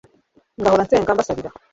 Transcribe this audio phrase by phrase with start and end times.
[0.59, 1.49] ngahora nsenga mbasabira